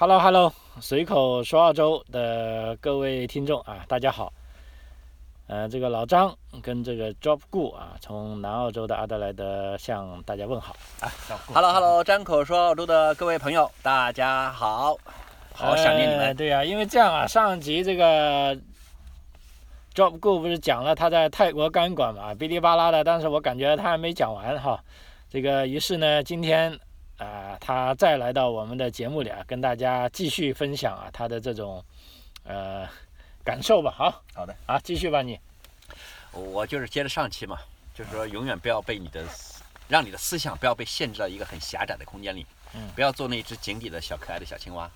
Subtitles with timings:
[0.00, 4.32] Hello Hello，随口说澳洲的各位听众啊，大家好。
[5.48, 6.32] 呃，这个老张
[6.62, 11.10] 跟这个 Job Good 啊，从南澳洲的阿德莱德向大家问好啊。
[11.52, 14.96] Hello Hello，张口说澳洲的各位朋友，大家好，
[15.52, 16.26] 好想念你们。
[16.26, 18.54] 呃对呀、因为这样啊，上集这个
[19.96, 24.78] Job Good 不是讲了他在泰国干管嘛，哔哩吧啦的，但是我感觉他还没讲完哈。
[25.28, 26.78] 这个于是呢，今天
[27.18, 31.84] 啊、他再来到我们的节目里啊，跟大家继续分享啊他的这种
[32.44, 32.88] 呃
[33.44, 33.90] 感受吧。
[33.90, 35.38] 好，好的，啊，继续吧你。
[36.32, 37.58] 我就是接着上期嘛，
[37.92, 44.88] 就是说永远不要被你的思，让你的思想不要被限制到一个很狭窄的空间里，嗯不要做那只井底的小可爱的小青蛙。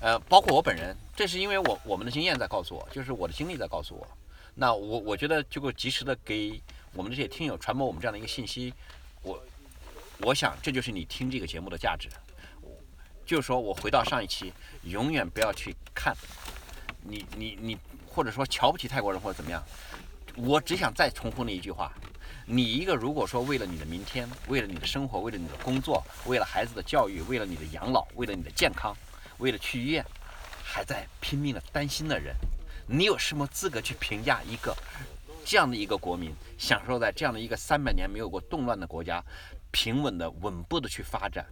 [0.00, 4.06] 呃，包括我本人，这是因为我我们的经验在告诉我，就是我的经历在告诉我。
[4.54, 6.60] 那我我觉得就够及时的给
[6.92, 8.72] 我们这些听友传播我们这样的一个信息，
[9.22, 9.42] 我
[10.20, 12.08] 我想这就是你听这个节目的价值。
[13.26, 16.14] 就是说我回到上一期，永远不要去看，
[17.00, 19.62] 你你你，或者说瞧不起泰国人或者怎么样。
[20.36, 21.90] 我只想再重复那一句话：
[22.44, 28.94] 你一个如果说为了你的明天，为了你的生活，为了你的工作，为了孩子的教育，为了你的养老，为了你的健康，
[29.38, 30.04] 为了去医院，
[30.62, 32.34] 还在拼命的担心的人，
[32.86, 34.76] 你有什么资格去评价一个
[35.46, 39.24] 这样的一个国民，享受在这样的一个三百年没有过动乱的国家，
[39.74, 41.44] 平稳的、稳步的去发展，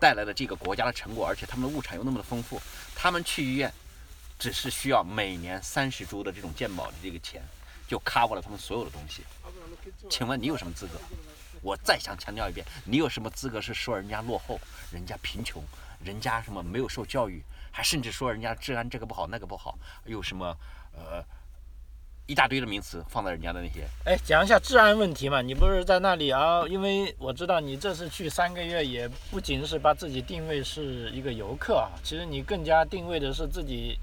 [0.00, 2.60] 带来的这个国家的成果，而且他们的物产又那么的丰富，
[2.92, 3.72] 他们去医院
[4.36, 7.40] 只是需要每年三十铢的这种健保的这个钱，
[7.86, 9.22] 就 cover 了他们所有的东西。
[10.10, 10.98] 请问你有什么资格？
[11.62, 14.60] 我再想强调一遍，你有什么资格是说人家落后、
[14.90, 15.62] 人家贫穷、
[16.04, 20.56] 人家什么没有受教育，还甚至说人家治安这个不好那个不好，有什么
[20.92, 21.24] 呃
[22.26, 26.66] 一大堆的名词放在人家的那些哎，讲一下治安问题嘛，你不是在那里啊？
[26.68, 33.96] 因为我知道你这次去三个月，也不仅是把自己定位是一个游客啊，其实你更加定位的是自己，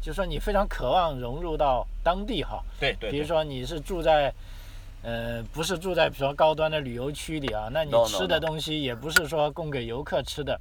[0.00, 2.62] 就说你非常渴望融入到当地哈。
[2.78, 4.32] 对对比如说你是住在，
[5.02, 10.60] 呃，不是住在比如说高端的旅游区里啊，那你吃的东西也不是说供给游客吃的。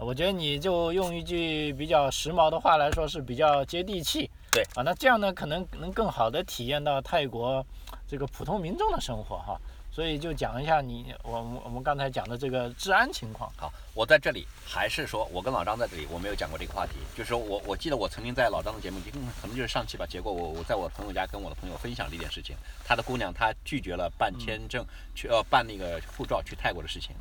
[0.00, 4.28] 我觉得你就用一句比较时髦的话来说，是比较接地气。
[4.50, 7.64] 对啊，那这样呢，可能能更好的体验到泰国
[8.06, 9.60] 这个普通民众的生活哈。
[9.90, 13.50] 所以就讲一下你我我们刚才讲的这个治安情况。
[13.56, 16.92] 好，我在这里还是说，我跟老张在这里，我没有讲过这个话题。
[17.16, 20.06] 就是说我我记得我曾经在老张的节目，可能可能就是上期吧。
[20.06, 22.54] 结果我我在我朋友家跟我的朋友分享这件事情，
[22.84, 27.16] 他的姑娘她拒绝了办签证、去呃办那个护照去泰国的事情。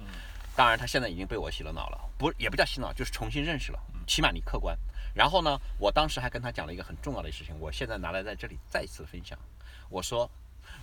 [0.55, 4.77] 当然，她现在已经被我洗了脑了，不也不叫洗脑，就是重新认识了，起码你客观。
[5.17, 9.35] 然后呢，我当时还跟他讲了一个很重要的事情，我现在拿来在这里再一次分享。
[9.89, 10.29] 我说，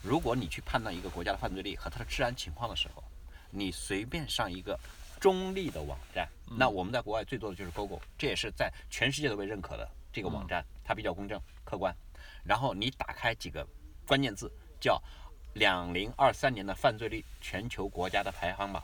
[0.02, 3.04] 如果你去判断一个国家的犯罪率和它的治安情况的时候，
[3.50, 4.76] 你随便上一个
[5.20, 6.28] 中立的网站，
[6.58, 11.94] 那我们在国外最多的就是 Google，这也是在全世界都被认可的这个网站，它比较公正客观。
[12.42, 13.64] 然后你打开几个
[14.04, 15.00] 关键字，叫
[15.54, 18.82] “两零二三年的犯罪率全球国家的排行榜”。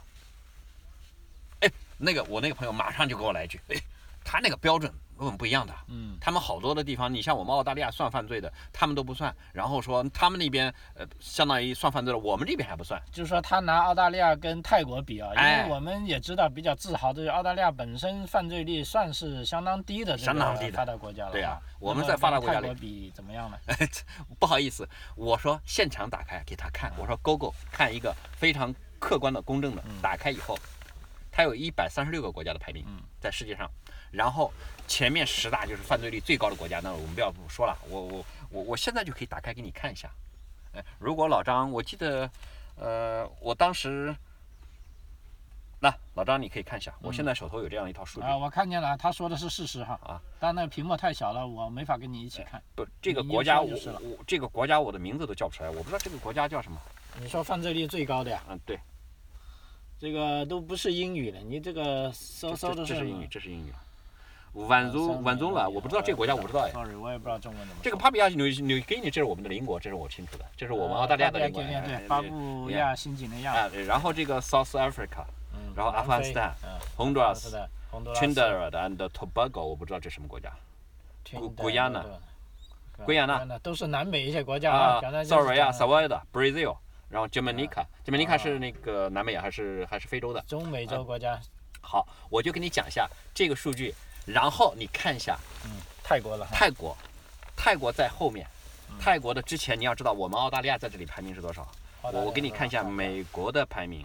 [1.58, 1.68] 哎，
[1.98, 3.76] 那个我那个朋友马上就给我来一句，哎，
[4.24, 5.74] 他那个标准根本不一样的。
[5.88, 9.34] 嗯，他们好多的地方，你像我们澳大利亚算犯罪的，他们都不算。
[9.52, 13.00] 然后说他们那边呃，相当于算犯罪了，我们这边还不算。
[13.12, 21.32] 就是说他拿澳大利亚跟泰国比啊，因哎为我们也知道比较自豪的是澳大利亚本身犯罪率算是相当低的相当低的发达国家了。
[21.32, 23.58] 对啊啊，我们在发达国家里泰国比怎么样呢？
[24.40, 30.58] 不好意思，我说现场打开给他看，我说 GoGo 看一个非常客观的、公正的，打开以后，
[31.30, 33.70] 它有一百三十六个国家的排名嗯，在世界上，
[34.10, 34.52] 然后
[34.90, 40.10] 前面十大就是犯罪率最高的国家，那我们不要不说了，我我我我现在就可以打开给你看一下。
[40.74, 42.28] 哎，如果老张，我记得，
[42.74, 44.12] 呃，我当时，
[45.78, 48.26] 那老张你可以看一下，我现在手头有这样一套数据。
[48.26, 49.98] 啊，我看见了，他说的是事实哈。
[50.02, 50.20] 啊。
[50.40, 52.60] 但那个屏幕太小了，我没法跟你一起看。
[52.74, 53.72] 不，这个国家我
[54.26, 56.76] 这个国家我的名字都叫不出来，我不知道这个国家叫什么。
[57.20, 58.42] 你说犯罪率最高的呀？
[58.48, 58.76] 嗯，对，
[60.00, 63.28] 这个都不是英语了，你这个搜搜的这这是英，语。
[63.30, 63.72] 这是英语。
[64.54, 66.70] 晚族晚宗了，我不知道这个国家，我不知道哎。
[66.70, 67.84] Sorry，我也不知道中文怎么说。
[67.84, 71.62] 这个帕比亚纽纽基尼，这是我们的邻国，这是我清楚的，这是我们澳大利亚的邻国。
[71.62, 73.52] 对对哎对，巴布亚新几内亚。
[73.52, 75.24] 啊，然后这个 South Africa、
[75.54, 80.50] 嗯然后阿富汗斯坦、嗯 Honduras 是、的，Honduras Trinidad and Tobago，我不知道这什么国家。
[81.56, 86.76] 圭亚那对圭亚那都是南美一些国家啊刚才，就是塞尔维亚、讲萨瓦的、Brazil，
[87.08, 90.42] 然后 Jamaica，Jamaica 是那个南美还是还是非洲的？
[90.46, 91.40] 中美洲国家，
[91.80, 93.94] 好，我就跟你讲一下这个数据，
[94.32, 95.70] 然后你看一下嗯
[96.02, 96.46] 泰国了。
[96.52, 96.96] 泰国，
[97.56, 98.46] 泰国在后面，
[98.88, 101.66] 嗯泰国的之前你要知道，我们澳大利亚在这里排名是多少？
[102.02, 104.04] 我我给你看一下美国的排名，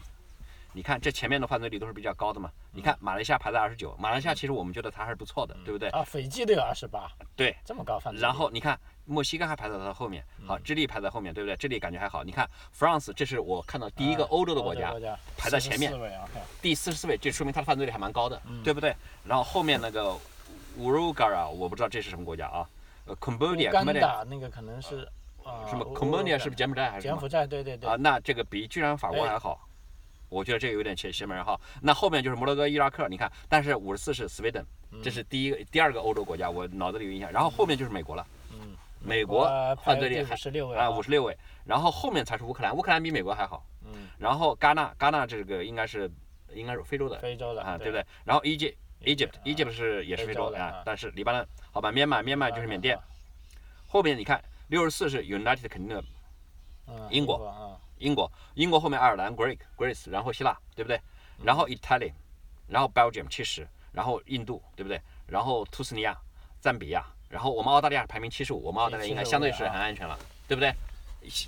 [0.73, 2.51] 你看这前面的犯罪率都是比较高的嘛。
[2.71, 5.87] 你看马来西亚排在二十九，马来西亚其实我们觉得它还是不错的，对不对？
[5.89, 8.21] 啊，斐济都有二十八，对，这么高犯罪率。
[8.21, 11.55] 然后你看墨西哥还排在它的后面，好，智利排在后面，对不对？
[11.55, 12.23] 智利感觉还好。
[12.23, 14.93] 你看 France，这是我看到第一个啊欧洲的国家，
[15.37, 18.95] 排在前面44位啊，OK 第四十四位，这说明它的犯罪率还蛮高的，嗯对不对？
[19.23, 20.15] 然后后面那个
[20.77, 22.67] 乌鲁嘎啊，我不知道这是什么国家啊？
[23.05, 25.07] 呃，Cambodia，干 Cambodia 达那个可能是
[25.43, 27.03] 啊，什么 Cambodia 是不是柬埔寨还是？
[27.03, 27.45] 柬埔寨？
[27.45, 29.67] 对对对啊，，那这个比居然法国还好，
[30.27, 31.55] 我觉得这个有点邪邪门哈。
[31.81, 34.63] 那后面就是摩洛哥、伊拉克，你看，但是五十四是 Sweden，
[35.03, 37.31] 这是第一个、第二个欧洲国家，我脑子里有印象。
[37.31, 38.44] 然后后面就是美国了，嗯，
[39.05, 39.45] 美国
[39.83, 43.65] 犯罪率还五十六位啊五十六位，然后后面才是乌克兰，乌克兰比美国还好。
[43.83, 46.11] 嗯，然后戛纳，戛纳这个应该是
[46.53, 48.05] 应该是非洲的非洲的啊，对不对？？
[48.23, 48.75] 然后 Egypt。
[49.01, 52.97] Egypt 啊 Egypt 是也是非非洲的啊，但是黎巴嫩好吧，缅甸缅甸就是缅甸。
[53.87, 56.03] 后面你看六十四是 United Kingdom
[56.87, 60.99] 嗯，英国啊，英国，英国后面爱尔兰 Greek Greece，然后希腊，对不对？
[61.43, 62.13] 然后 Italy，
[62.67, 64.99] 然后 Belgium 七十，然后印度，对不对？
[65.27, 66.17] 然后突斯尼亚、
[66.59, 70.17] 赞比亚，然后我们澳大利亚排名七十五，我们澳大利亚应该相对是很安全了，
[70.47, 70.73] 对不对？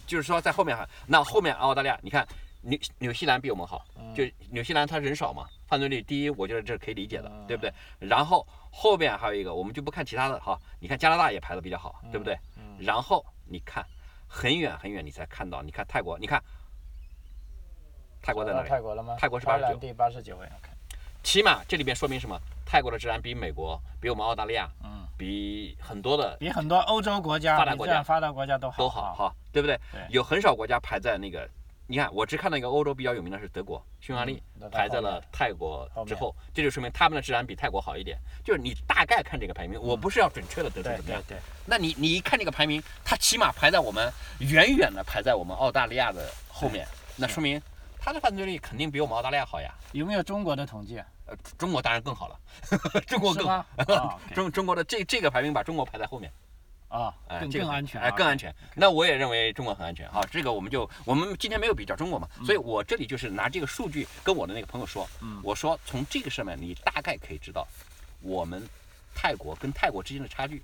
[0.06, 2.28] 就是说在后面还，那后面澳大利亚，你看
[2.62, 3.86] 纽纽西兰比我们好，
[4.16, 7.72] 就纽西兰它人少嘛，犯罪率第一，我觉得这是可以理解的，对不对？
[8.00, 12.38] 然后后边还有一个，我们就不看其他的哈，你看加拿大也排的比较好，对不对？
[12.80, 13.86] 然后你看
[14.28, 16.44] 很远很远，你才看到，你看泰国，你看
[18.22, 18.68] 泰国在哪里？
[18.70, 19.16] 泰国了吗？
[19.20, 20.48] 泰国是89泰兰第八十九位。
[21.24, 22.40] 起码这里边说明什么？
[22.66, 28.78] 泰国的治安比美国、比我们澳大利亚、嗯，比很多的比很多欧洲国家、发达国家发达国家都好。
[28.78, 29.76] 都好，哈，对不对？
[29.92, 31.50] 对有很少国家排在那个，
[31.88, 38.18] 你看我只看到一个欧洲比较有名的是德国、匈牙利嗯排在了泰国之后，这就说明他们的治安比泰国好一点。
[38.44, 47.60] 就是你大概看这个排名，我不是要准确的得出对怎么样对，对，那你你一看这个排名，它起码排在我们远远的排在我们澳大利亚的后面，那说明
[48.00, 49.74] 它的犯罪率肯定比我们澳大利亚好呀。
[49.94, 51.02] 有没有中国的统计？
[51.28, 52.40] 呃，中国当然更好了，
[53.06, 53.48] 中国更
[54.34, 56.32] 中中国的这这个排名把中国排在后面，
[56.88, 58.54] 啊，哎，更安全啊，哎，更安全。
[58.76, 67.68] 那我也认为中国很安全哈，这个我们就我们今天没有比较中国嘛，嗯所以我这里就是拿这个数据跟我的那个朋友说，嗯我说从这个上面你大概可以知道
[68.22, 68.68] 我们
[69.14, 70.64] 泰国跟泰国之间的差距。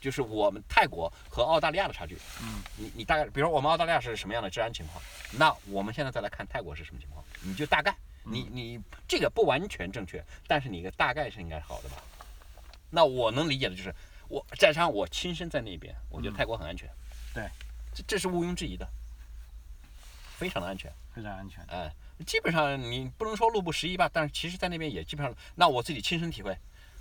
[0.00, 5.02] 就是我们泰国和澳大利亚的差距，嗯，你你大概，比如说我们澳大利亚是什么样的治安情况，
[5.32, 7.92] 那我们现在再来看泰国是什么情况，你就大概，
[8.30, 11.96] 你嗯你这个不完全正确，但是你个大概是应该好的吧？
[12.90, 13.94] 那我能理解的就是，
[14.28, 17.50] 我再加上我亲身在那边，我觉得泰国很安全，嗯对，
[17.94, 18.88] 这这是毋庸置疑的，
[20.36, 21.62] 非常的安全，非常安全。
[21.66, 21.92] 哎、
[22.26, 26.56] 基本上你不能说路不拾遗吧，但是其实在那边也基本上，那我自己亲身体会，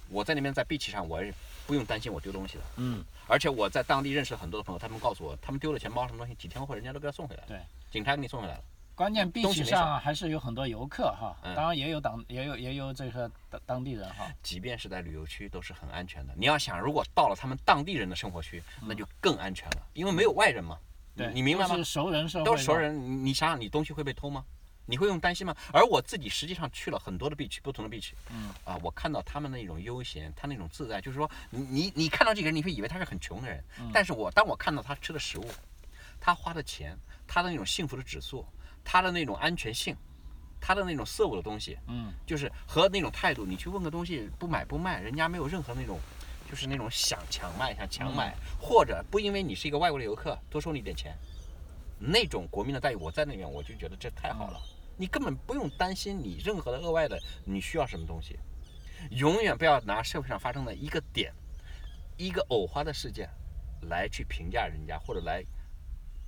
[0.09, 1.33] 我在那边在 beach 上，我是
[1.65, 7.59] 不用担心我丢东西的，嗯，而且我在当地认识了很多的朋友，他们告诉我，他们丢了钱包什么东西，几天后人家都给他送回来了，对，
[7.91, 8.63] 警察给你送回来了，
[8.97, 14.25] 关键东 beach 西上还是有很多游客哈，嗯当然也有当也有也有这个当当地人哈。
[14.41, 16.33] 即便是在旅游区都是很安全的。
[16.35, 20.79] 你要想，如果到了他们当地人的生活区，那就更安全了，因为没有外人嘛，
[21.13, 21.83] 你对，你明白吗都是？
[21.83, 22.75] 熟人社会，都是熟。
[22.75, 24.43] 人，你你想想，你东西会被偷吗？
[24.87, 25.55] 你会用担心吗？
[25.71, 35.45] 而我自己实际上去了很多的 beach，不同的 beach，嗯啊，我看到他们那种悠闲，他那种自在，就是说，你你你看到这个人，你会以为他是很穷的人，嗯但是我当我看到他吃的食物，
[36.19, 36.97] 他花的钱，
[37.27, 38.43] 他的那种幸福的指数，
[38.89, 39.93] 他的那种安全性，
[40.61, 45.99] 他的那种色物的东西，嗯，就是和那种态度，你去问个东西不买不卖，人家没有任何那种，
[46.49, 51.13] 就是那种想强卖想强买，或者不因为你是一个外国的游客多收你点钱，
[51.99, 54.61] 那种国民的待遇，我在那边我就觉得这太好了，
[54.95, 58.39] 你根本不用担心你任何的额外的你需要什么东西，
[59.11, 61.33] 永远不要拿社会上发生的一个点，
[62.15, 63.29] 一个偶发的事件
[63.89, 65.43] 来去评价人家，或者来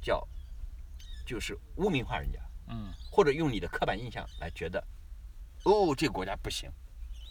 [0.01, 0.27] 叫
[1.25, 2.37] 就是污名化人家。
[2.69, 4.83] 嗯，或者用你的刻板印象来觉得，
[5.63, 6.69] 哦，这个国家不行。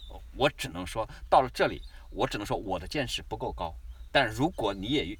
[0.09, 3.75] 哦我只能说，到了这里，我只能说我的见识不够高。
[4.11, 5.17] 但如果你也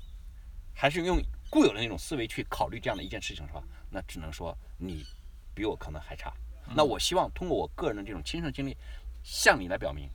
[0.74, 5.06] 还是用固有的那种思维去考虑这样的一件事情的话，那只能说你
[5.54, 6.34] 比我可能还差。
[6.76, 8.76] 那我希望通过我个人的这种亲身经历，
[9.24, 10.10] 向你来表明，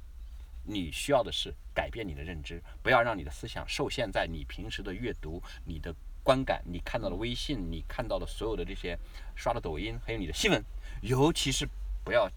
[0.65, 8.99] 你需要的是改变你的认知，不要让你的思想受限在你平时的阅读、你的观感、你看到的微信、你看到的所有的这些
[9.37, 10.61] 刷的抖音，还有你的新闻，
[11.03, 11.69] 尤其是
[12.03, 12.29] 不要，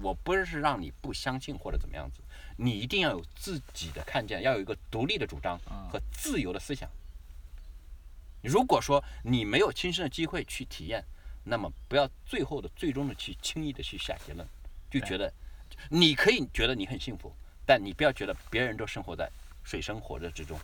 [0.00, 2.22] 我不是让你不相信或者怎么样子，
[2.56, 5.58] 你一定要有自己的看见，要有一个独立的主张
[5.90, 6.88] 和自由的思想。
[8.42, 11.04] 如果说你没有亲身的机会去体验，
[11.42, 14.46] 那么不要最后的最终的去轻易的去下结论，
[14.88, 15.32] 就觉得
[15.90, 17.34] 你可以觉得你很幸福，
[17.66, 19.28] 但你不要觉得别人都生活在
[19.64, 20.56] 水深火热之中。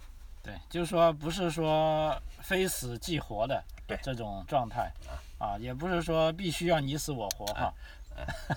[0.42, 4.90] 对，就是说不是说非死即活的对这种状态
[5.38, 7.72] 啊，也不是说必须要你死我活哈。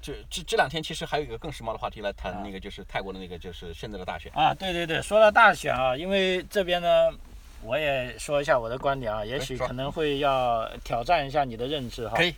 [0.00, 4.32] 这这这两天其实还有一个更时髦的话题来谈，那个就是泰国的那个就是现在的大选。
[4.32, 7.10] 啊，对对对，说到大选啊，因为这边呢，
[7.62, 12.16] 我也说一下我的观点啊，也许可能会要挑战一下你的认知哈。
[12.16, 12.32] 可以，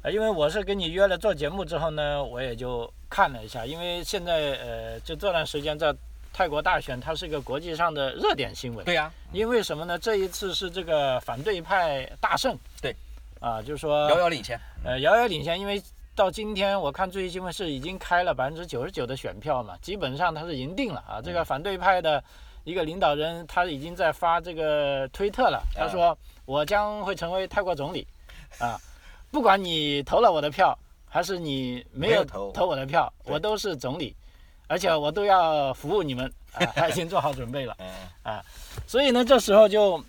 [0.00, 5.94] 呃，因为我是跟你约了做节目之后呢，我也就看了一下，因为现在呃，就这段时间在
[6.32, 8.84] 泰国大选，它是一个国际上的热点新闻。
[8.84, 9.98] 对呀、因为什么呢？
[9.98, 12.56] 这一次是这个反对派大胜。
[12.80, 12.94] 对。
[13.40, 14.56] 啊，就是说遥遥领先。
[14.84, 15.82] 呃，遥遥领先，因为
[16.14, 21.20] 到今天我看最新新闻是已经开了百分之九十九的选票嘛，基本上他是赢定了啊。
[21.20, 22.22] 这个反对派的
[22.62, 28.06] 一个领导人他已经在发这个推特了，他说我将会成为泰国总理，
[28.60, 28.80] 啊，
[29.32, 34.14] 不管你投了我的票还是你没有投投我的票，我都是总理，
[34.72, 37.76] 而且我都要服务你们啊， 他已经做好准备了。
[38.22, 38.42] 啊，
[38.86, 40.02] 所以呢，这时候就，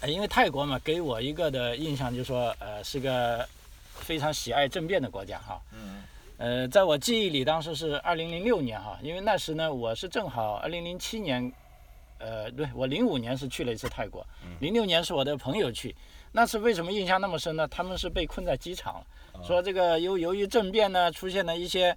[0.00, 3.48] 呃因为泰国嘛，给我一个的印象就是说，呃，是个
[3.94, 5.58] 非常喜爱政变的国家哈。
[5.72, 6.02] 嗯。
[6.36, 11.50] 呃，在我记忆里，当时是二零零六年哈，因为那时呢，我是正好二零零七年，
[12.18, 14.26] 呃，对我零五年是去了一次泰国，
[14.58, 15.96] 零六年是我的朋友去。
[16.32, 17.66] 那次为什么印象那么深呢？
[17.68, 19.06] 他们是被困在机场了，
[19.42, 21.96] 说这个由由于政变呢，出现了一些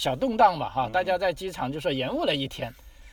[0.00, 2.72] 小动荡吧哈，大家在机场就说延误了一天，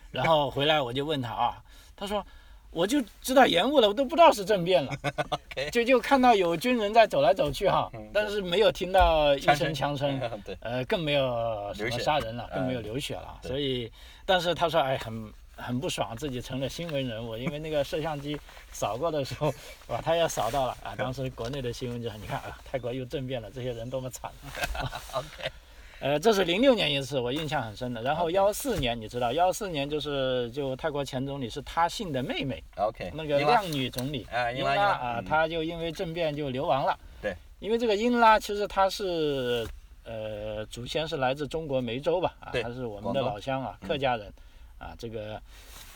[0.09, 1.61] 然后回来我就问他啊，
[1.97, 2.25] 他说
[2.71, 4.93] 我就知道延误了，我都不知道是政变了。
[5.69, 13.91] 就就看到有军人在走来走去哈，但是没有听到一声枪声， 对，呃，更没有什么杀人了，更没有嗯流血了，所以，
[14.25, 18.39] 但是他说，哎，很很不爽，自己成了新闻人物，因为那个摄像机
[18.71, 19.53] 扫过的时候，
[19.87, 24.31] 哇，他也扫到了啊，当时国内的新闻就是，你看啊，泰国又政变了，这些人多么惨。
[25.11, 25.51] OK，
[25.99, 28.01] 呃，这是零六年一次，我印象很深的。
[28.03, 36.97] 然后幺四年，你知道，幺四年就是就泰国前总理是他信的妹妹，OK，那个靓女总理哎英英拉啊，嗯她就因为政变就流亡了。
[37.19, 39.67] 对，因为这个英拉其实她是
[40.03, 44.31] 呃祖先是来自中国梅州吧，啊，她是我们的老乡啊，嗯客家人，
[44.77, 45.41] 啊，这个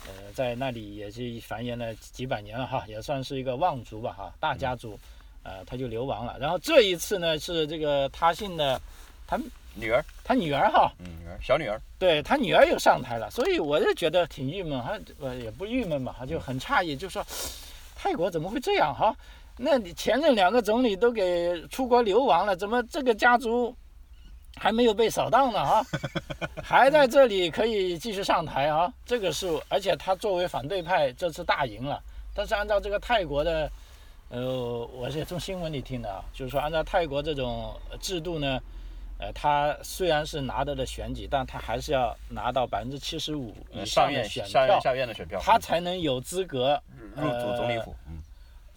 [0.07, 4.99] 呃在那里也是繁衍了几百年了哈，也算是一个望族吧哈，大家族，
[5.43, 6.39] 呃，他就流亡了。
[6.39, 8.81] 然后这一次呢是这个他姓的
[9.73, 17.25] 女儿，他女儿哈，嗯，女儿，小女儿，对他女儿又上台了，所以我就觉得挺郁闷，哈，呃也不郁闷吧，就很诧异，就说
[17.95, 19.15] 泰国怎么会这样哈？
[19.57, 23.73] 那你前任两个总理都给出国流亡了，怎么这个家族
[24.57, 25.81] 还没有被扫荡呢哈？
[26.61, 28.91] 还在这里可以继续上台啊？
[29.05, 32.01] 这个是，而且他作为反对派这次大赢了，
[32.35, 33.71] 但是按照这个泰国的，
[34.29, 38.59] 呃，我是从新闻里听的啊，就是说按照泰国这种呃制度呢。
[39.21, 46.81] 呃，他虽然是拿到了选举，但他还是要拿到百分之七十五以呃上的选票下院，下院的选票，他才能有资格
[47.15, 48.19] 入主总理府，嗯，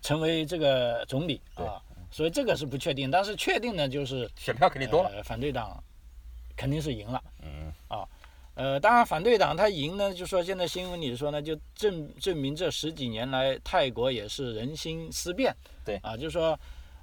[0.02, 1.80] 成为这个总理啊。
[2.10, 5.82] 所以这个是不确定，但是确定的就是选票肯定多了，呃，反对党
[6.54, 7.20] 肯定是赢了。
[7.42, 7.72] 嗯，
[8.54, 15.52] 呃，当然反对党他赢呢，就说现在新闻里说呢，就证证明这十几年来泰国也是人心思变。
[15.84, 16.56] 对啊，就是说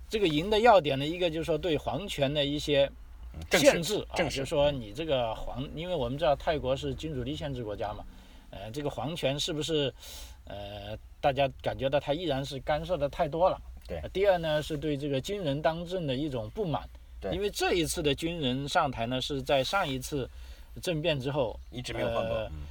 [0.08, 2.90] 这个赢的要点呢，一个就是说对皇权的一些
[3.52, 8.04] 限制啊，就说你这个皇，因为我们知道泰国是君主立宪制国家嘛，
[8.50, 9.94] 呃，这个皇权是不是
[10.46, 13.62] 呃，大家感觉到他依然是干涉的太多了。
[13.88, 16.88] 对呃第二呢，是对这个军人当政的一种不满。
[17.20, 20.30] 对因为这一次的军人上台呢，是在上一次
[20.82, 22.62] 政变之后，一直没有换过，呃嗯，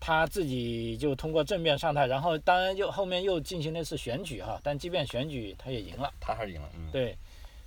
[0.00, 6.12] 他自己就通过政变上台，然后当然又后面又进行了一次选举哈，但即便选举他也赢了。
[6.20, 7.16] 他还是赢了，嗯，对，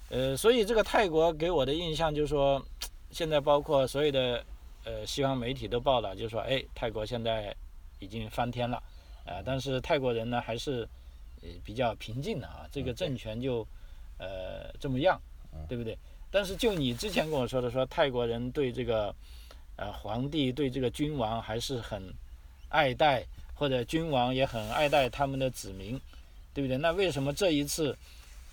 [0.09, 2.65] 呃，所以这个泰国给我的印象就是说，
[3.11, 4.41] 现在包括所有的
[4.85, 7.53] 呃西方媒体都报道，就是说，哎，泰国现在
[7.99, 8.81] 已经翻天了，
[9.25, 10.87] 啊、但是泰国人呢还是
[11.41, 13.67] 呃比较平静的啊，这个政权就
[14.17, 15.19] 呃这么样，
[15.67, 15.97] 对不对？
[16.31, 19.13] 但是就你之前跟我说的说，泰国人对这个
[19.75, 22.01] 呃皇帝对这个君王还是很
[22.69, 25.99] 爱戴，或者君王也很爱戴他们的子民，
[26.53, 26.77] 对不对？
[26.77, 27.93] 那为什么这一次？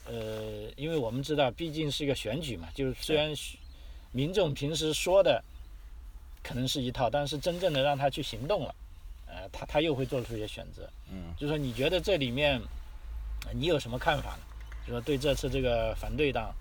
[0.06, 3.32] 呃，因为我们知道，毕竟是一个选举嘛，就是虽然
[4.12, 5.42] 民众平时说的
[6.42, 8.74] 可能是一套，但是真正的让他去行动了，
[9.26, 10.88] 呃，他他又会做出一些选择。
[11.10, 12.60] 嗯，就说你觉得这里面
[13.46, 14.42] 呃你有什么看法呢？
[14.86, 16.54] 就说对这次这个反对党，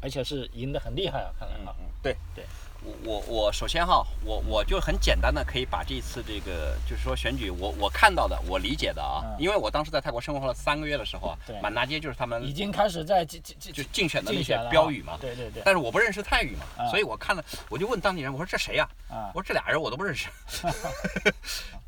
[0.00, 2.44] 而且是赢得很厉害啊，看来啊，嗯，对对，
[2.82, 20.28] 我我我首先哈，我我就很简单的可以把这次这个就是说选举，我我看到的，我理解的啊，嗯因为我当时在泰国生活了三个月的时候啊对，满大街就是他们已经开始在竞竞竞就竞选的那些选了啊标语嘛，对对对，但是我不认识泰语嘛，啊所以我看了，我就问当地人，我说这谁呀、啊我说这俩人我都不认识。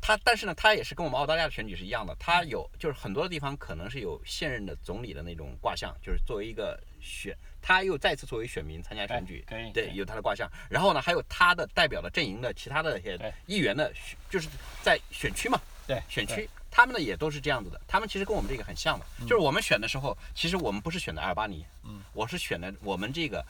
[0.05, 10.45] 他但是呢，他也是跟我们澳大利亚的选举是一样的，他有就是很多的地方可能是有现任的总理的那种卦象，就是作为一个选，他又再次作为选民参加选举，对，可以可以有他的卦象。
[10.69, 14.49] 然后呢，还有他的代表的阵营的其他的一些议员的选，就是
[14.81, 15.57] 在选区嘛，
[15.87, 17.79] 对选区，他们呢也都是这样子的。
[17.87, 23.41] 他们其实跟我们这个很像的，就是我们选的时候，其实我们不是选的阿尔巴尼，嗯，我是选的我们这个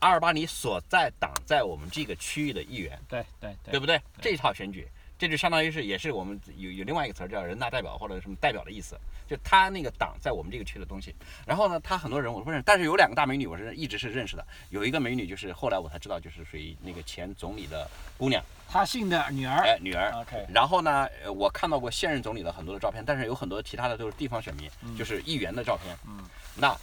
[0.00, 4.02] 阿尔巴尼所在党在我们这个区域的议员，对对对对不对？
[4.20, 4.88] 这一套选举，
[5.24, 8.94] 这就相当于是也是我们有有另外一个词儿叫人大代表或者什么代表的意思，
[9.26, 11.14] 就他那个党在我们这个区的东西。
[11.46, 20.12] 然后呢，他很多人我都不认识，但是有两个大美女我是一直是认识的，有一个美女就是后来我才知道就是属于那个前总理的姑娘，他姓的女儿哎，女儿。
[20.20, 25.96] ，OK，然后呢，呃我看到过现任总理的很多的照片，但是有很多其他的都是地方选民，就是议员的照片。
[26.06, 26.22] 嗯，
[26.54, 26.76] 那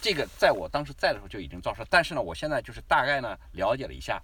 [0.00, 4.22] 这个在我当时在的时候就已经造势，但是呢，我现在就是大概呢了解了一下，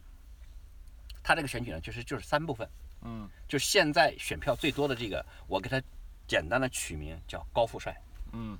[1.24, 2.68] 他这个选举呢，其实就是三部分。
[3.02, 5.80] 嗯就现在选票最多的这个，我给他
[6.26, 7.96] 简单的取名叫高富帅。
[8.32, 8.58] 嗯，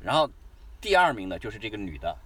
[0.00, 0.30] 然后
[0.80, 2.16] 第二名呢就是这个女的，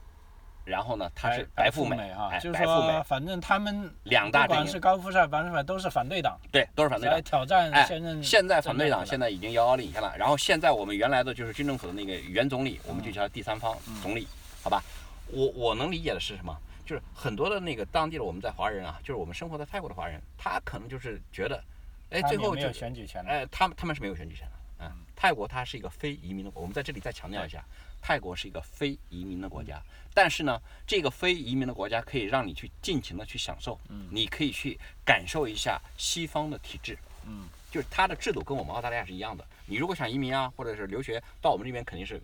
[0.65, 7.23] 然后呢她是白富美哈，哎，就是白富美说，，反正他们两大阵营是高富帅、白富美都是反对党，对，都是反对党来。
[7.23, 8.23] 挑战哎现任。
[8.23, 14.29] 现在反对党现在在已经遥遥领先了，然后现在我们原来的就是军政府的那个原总理，我们就叫他第三方嗯总理，
[14.63, 14.83] 好吧？
[15.29, 16.55] 我我能理解的是什么？
[16.85, 21.63] 就是很多的那个当地的我们在华人啊，就是我们生活在泰国的华人，他可能就是觉得，
[22.11, 23.31] 哎，最后就没有选举权的。
[23.31, 24.53] 哎，他们他们是没有选举权的。
[24.85, 27.65] 嗯，泰国它是一个非移民的国，我们在这里再强调一下，
[28.01, 29.81] 泰国是一个非移民的国家。
[30.13, 36.99] 但是呢，这个非移民的国家可以让你去尽情的去享受，嗯你可以去感受一下西方的体制。
[37.25, 39.47] 嗯，就是它的制度跟我们澳大利亚是一样的。
[39.67, 42.21] 你如果想移民啊，或者是留学到我们这边，肯定是。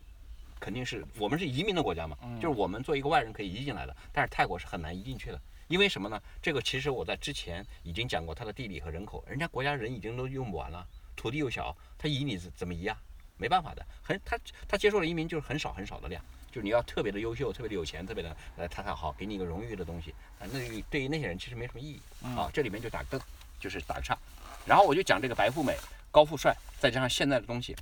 [0.58, 6.20] 肯定是我们是移民的国家嘛，嗯就是我们作为一个外人可以移进来的，但是泰国是很难移进去的，因为什么呢？
[6.42, 10.86] 这个其实我在之前已经讲过它的地理和人口，人家国家人已经都用不完了，
[11.16, 12.96] 土地又小，他移你怎怎么移啊？
[13.36, 14.36] 没办法的，很他
[14.66, 20.10] 他接受了移民就是很少很少的量，就是你要特别的优秀、特别的有钱、特别的呃他他好，给你一个荣誉的东西，
[20.40, 20.58] 啊，那
[20.90, 22.50] 对于那些人其实没什么意义啊。
[22.52, 23.20] 这里面就打个
[23.60, 24.18] 就是打个岔，
[24.66, 25.76] 然后我就讲这个白富美、
[26.10, 27.76] 高富帅，再加上现在的东西，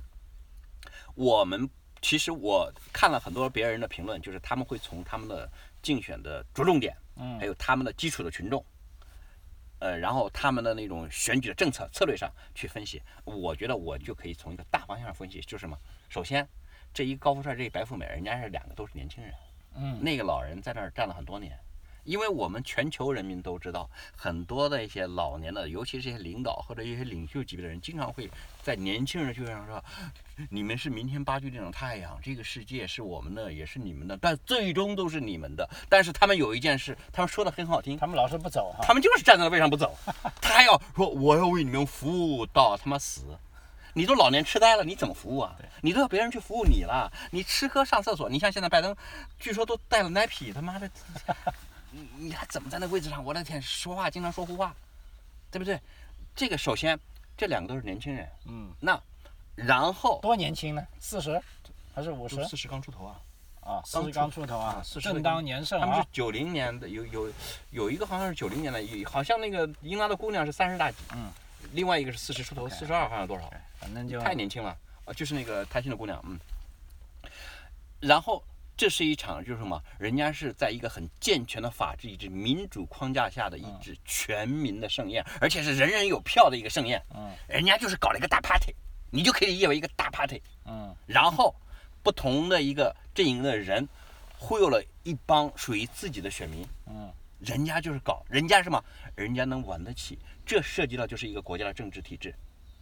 [1.15, 1.67] 我们
[2.01, 5.49] 其实我看了很多别人的评论，就是他们会从他们的
[5.81, 8.63] 竞选的着重点，嗯还有他们的基础的群众，
[9.79, 13.01] 呃，然后他们的那种选举的政策策略上去分析。
[13.23, 15.77] 我觉得我就可以从一个大方向上分析，就是什么？
[16.09, 16.47] 首先，
[16.93, 19.33] 这一高富帅，这一白富美，人家是两个都是年轻人，
[19.75, 21.57] 嗯，那个老人在那儿站了很多年。
[22.07, 28.31] 因为我们全球人民都知道，很多的一些老年的，尤其是这些领导或者一些领袖级别的人，经常会
[28.63, 29.83] 在年轻人的聚会上说
[30.49, 38.85] ：“你们是明天八九点的太阳，这个世界是我们的，也是你们的，但最终都是你们的。”但是他们有一件事，他们说的很好听，他们老是不走哈。
[38.87, 39.93] 他们就是站在位上不走，
[40.41, 43.37] 他还要说我要为你们服务到他妈死。
[43.93, 45.55] 你都老年痴呆了，你怎么服务啊？
[45.81, 47.11] 你都要别人去服务你了。
[47.31, 48.95] 你吃喝上厕所，你像现在拜登，
[49.39, 50.87] 据说都带了奶皮，他妈的，
[51.97, 53.23] 你你还怎么在那位置上？
[53.23, 54.75] 我的天，说话经常说胡话，
[55.49, 55.79] 对不对？
[56.35, 56.99] 这个首先，
[57.35, 59.01] 这两个都是年轻人，嗯，那
[59.55, 60.85] 然后多年轻呢？
[60.99, 61.41] 四十
[61.95, 62.45] 还是五十？
[62.45, 63.19] 四十刚出头啊，
[63.61, 66.07] 啊，四十刚出头啊啊，40正当年盛啊他们是。
[66.11, 67.33] 九零年的，有有
[67.71, 71.31] 有一个好像是九零年的，有好像那个英拉的姑娘是三十大几，嗯，
[71.73, 73.51] 另外一个是四十出头，四十二好像多少？
[73.79, 76.39] 反正就太年轻了啊，就是那个台新的姑娘，嗯。
[77.99, 78.43] 然后
[78.77, 79.81] 这是一场就是什么？
[79.97, 87.03] 人家是在一个很健全的法治、一支民主框架下的一支全民的盛宴，而且是人人有票的一个盛宴。
[87.15, 88.71] 嗯人家就是搞了一个大 party，
[89.09, 90.39] 你就可以理解为一个大 party。
[90.65, 91.55] 嗯然后
[92.03, 93.87] 不同的一个阵营的人
[94.37, 98.83] 忽悠了一帮属于自己的选民，嗯人家就是搞，人家什么？
[99.15, 102.31] 人家能玩得起，这涉及到就是一个国家的政治体制。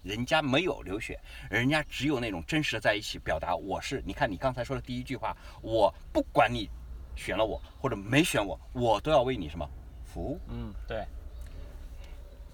[0.06, 4.04] 人家没有流血，人家只有那种真实的在一起表达我是。
[4.06, 6.70] 你看你刚才说的第一句话，我不管你
[7.16, 9.68] 选了我或者没选我，我都要为你什么
[10.04, 10.40] 服务？
[10.50, 11.04] 嗯，对，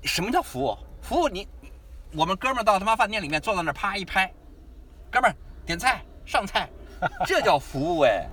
[0.04, 0.78] 什么叫服务？
[1.02, 1.46] 服务你，
[2.14, 4.34] 我们哥们儿到他妈饭店里面坐在那儿啪一拍，
[5.12, 5.36] 哥们儿
[5.66, 6.70] 点菜上菜，
[7.26, 8.26] 这叫服务哎。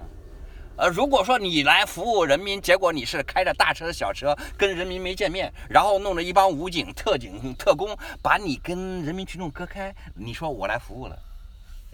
[0.78, 11.18] 呃，如果说你来服务人民，结果你是开着大车小车跟人民没见面，然后弄着一帮武警、特警、特工把你跟人民群众隔开，你说我来服务了，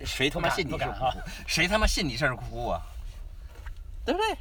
[0.04, 1.22] 谁他妈信你是不敢哈服务？
[1.46, 2.82] 谁他妈信你这是服务啊？
[4.04, 4.36] 对不对？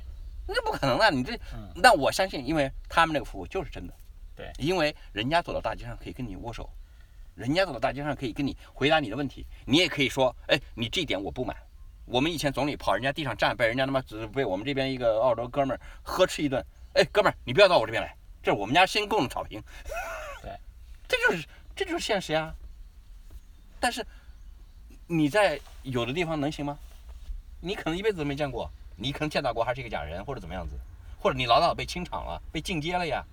[0.45, 3.93] 那不可能啊，你这嗯，那我相信，因为他们那个服务就是真的。
[4.35, 6.69] 对因为人家走到大街上可以跟你握手，
[7.35, 11.55] 人家走到大街上可以跟你回答你的问题，你也可以说，哎，你这一点我不满。
[12.05, 16.63] 我们以前总理跑人家地上站，被人家他妈只被我们这边一个澳洲哥们儿呵斥一顿，
[16.93, 19.61] 哎，哥们儿，你不要到我这边来，这是我们家新供的草坪。
[20.41, 20.51] 对，
[21.07, 22.53] 这就是这就是现实呀。
[23.79, 24.05] 但是
[25.07, 26.77] 你在有的地方能行吗？
[27.61, 30.75] 你可能一辈子都没见过，你可能见到过还是一个假人或者怎么样子，
[31.19, 33.23] 或者你老早被清场了，被进阶了呀。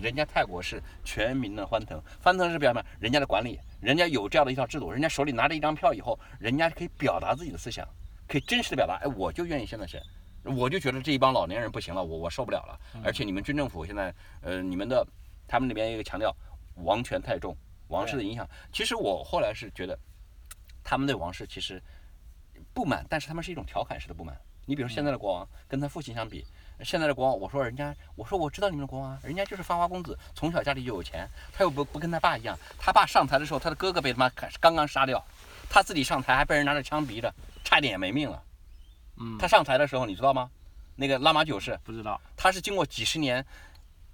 [0.00, 7.86] 人家泰国是全民的欢腾，欢腾是表明人家的管理，人家有这样的一套制度，人家手里拿着一张票以后，人家可以表达自己的思想，
[8.26, 8.94] 可以真实的表达。
[9.02, 10.02] 哎，我就愿意现在是，
[10.44, 12.80] 我就觉得这一帮老年人不行了，我我受不了了。
[13.04, 15.06] 而且你们军政府现在，呃，你们的
[15.46, 16.34] 他们那边一个强调
[16.76, 17.54] 王权太重，
[17.88, 18.48] 王室的影响。
[18.72, 19.98] 其实我后来是觉得，
[20.82, 21.82] 他们对王室其实
[22.72, 24.34] 不满，但是他们是一种调侃式的不满。
[24.64, 26.46] 你比如现在的国王跟他父亲相比。
[26.84, 34.28] 现在的国王，我说人家，我说我知道你们的国王，人家就是花花公子，从小家里就有钱，他又不不跟他爸一样，他爸上台的时候，他的哥哥被他妈
[34.60, 35.24] 刚刚杀掉，
[35.68, 37.32] 他自己上台还被人拿着枪逼着，
[37.64, 38.42] 差点也没命了。
[39.16, 40.50] 嗯，他上台的时候你知道吗？
[40.96, 43.44] 那个拉玛九世不知道，他是经过几十年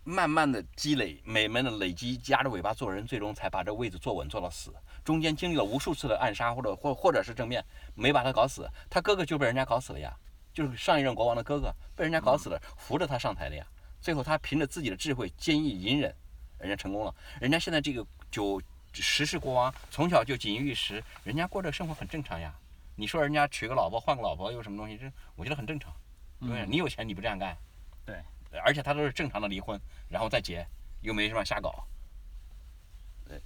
[0.04, 4.72] 慢慢的积累，每门的累积，夹着尾巴做人，最终才把这位子坐稳，做到死。
[5.04, 10.14] 中间经历了无数次的暗杀或者或或者是正面，没把他搞死，他哥哥就被人家搞死了呀。
[10.58, 13.64] 就是上一任国王的哥哥被人家搞死了，扶着他上台的呀。
[14.00, 16.12] 最后他凭着自己的智慧、坚毅、隐忍，
[16.58, 17.14] 人家成功了。
[17.40, 18.60] 人家现在这个九
[18.92, 22.52] 十世国王从小就锦衣玉食，人家过这生活很正常呀。
[22.96, 24.98] 你说人家娶个老婆换个老婆又什么东西？
[24.98, 25.94] 这我觉得很正常。
[26.40, 27.56] 对，你有钱你不这样干。
[28.04, 28.16] 对，
[28.64, 30.66] 而且他都是正常的离婚，然后再结，
[31.02, 31.86] 又没什么瞎搞。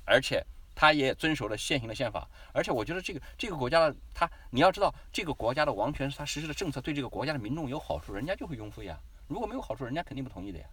[0.07, 0.43] 而且。
[0.75, 8.99] 他也遵守了现行的宪法，而且我觉得这个这个国家的他，你要知道这个国家的王权是他实施的政策对这个国家的民众有好处，人家就会拥护呀。
[9.29, 10.67] 如果没有好处，人家肯定不同意的呀，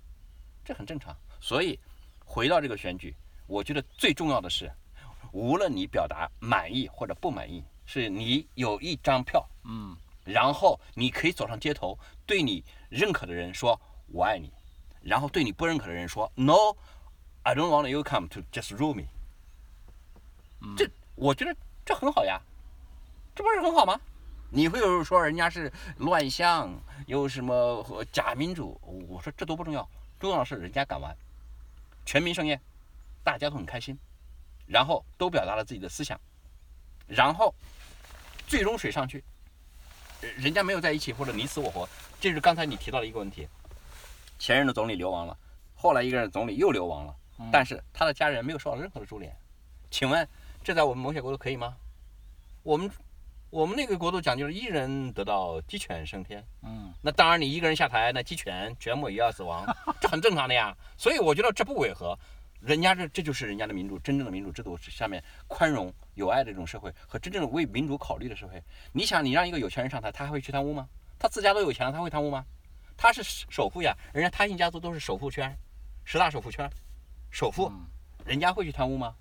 [0.64, 1.16] 这很正常。
[1.40, 1.80] 所以
[2.26, 3.16] 回到这个选举，
[3.48, 4.72] 我觉得最重要的是，
[5.32, 14.52] 无论你表达满意或者不满意，是你有一张票，嗯，然后你可以走上街头，对你认可的人说我爱你，
[15.02, 19.04] 然后对你不认可的人说 No，I don't want you come to just rule me。
[20.78, 22.40] 这我觉得这很好呀，
[23.36, 24.00] 这不是很好吗？
[24.52, 26.74] 你会有说人家是乱象，
[27.06, 28.80] 有什么假民主？
[29.08, 29.88] 我说这都不重要，
[30.20, 31.16] 重要的是人家敢玩，
[32.06, 32.60] 全民盛宴，
[33.24, 33.96] 大家都很开心，
[34.66, 36.20] 然后都表达了自己的思想，
[37.06, 37.54] 然后
[38.48, 39.24] 最终水上去，
[40.36, 41.88] 人家没有在一起或者你死我活。
[42.20, 43.48] 这是刚才你提到的一个问题，
[44.40, 45.38] 前任的总理流亡了，
[45.76, 47.16] 后来一个人总理又流亡了，
[47.52, 49.32] 但是他的家人没有受到任何的株连，
[49.92, 50.28] 请问？
[50.64, 51.76] 这在我们某些国度可以吗？
[52.64, 52.90] 我们
[53.50, 56.44] 我们那个国度讲究是一人得道鸡犬升天。
[56.62, 59.66] 嗯，那当然你一个人下台，那鸡犬全部也要死亡，
[60.00, 60.76] 这很正常的呀。
[60.98, 62.18] 所以我觉得这不违和。
[62.60, 68.62] 人家这这就是人家的民主，真正的民主制度是下面宽容有爱的这种社会和真正为民主考虑的社会。
[68.92, 70.88] 你想，你让一个有钱人上台，他还会去贪污吗？
[71.18, 72.46] 他自家都有钱了，他会贪污吗？
[72.98, 75.58] 他是首富呀，人家他姓家族都是首富圈，
[76.04, 76.70] 十大首富圈，
[77.32, 77.72] 首富，
[78.26, 79.16] 人家会去贪污吗？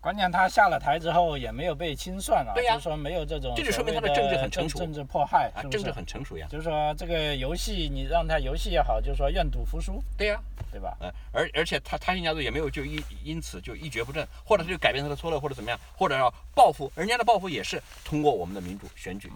[0.00, 6.46] 关键他下了台之后也没有被清算啊，就是说没有这种，这就说明他的政治很成熟，政治迫害啊，政治很成熟呀。
[6.48, 10.00] 就是说这个游戏你让他游戏也好，就是说愿赌服输。
[10.16, 10.96] 对呀，对吧？
[11.00, 19.32] 嗯，而而且他贪心家族也没有就因因此就一蹶不振，或者就改变他的策略或者怎么样，或者要报复，人家的报复也是通过我们的民主选举，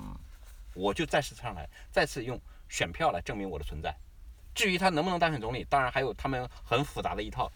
[0.74, 3.92] 我就再次上来，再次用选票来证明我的存在。
[4.54, 7.50] 至于他能不能当选总理，当然还有他们很复杂的一套。